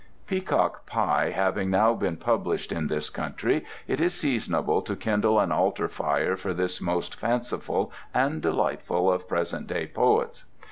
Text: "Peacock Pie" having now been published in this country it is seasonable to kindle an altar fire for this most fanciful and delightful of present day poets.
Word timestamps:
"Peacock 0.25 0.87
Pie" 0.87 1.29
having 1.35 1.69
now 1.69 1.93
been 1.93 2.17
published 2.17 2.71
in 2.71 2.87
this 2.87 3.11
country 3.11 3.63
it 3.87 4.01
is 4.01 4.15
seasonable 4.15 4.81
to 4.81 4.95
kindle 4.95 5.39
an 5.39 5.51
altar 5.51 5.87
fire 5.87 6.35
for 6.35 6.55
this 6.55 6.81
most 6.81 7.19
fanciful 7.19 7.91
and 8.11 8.41
delightful 8.41 9.11
of 9.11 9.27
present 9.27 9.67
day 9.67 9.85
poets. 9.85 10.45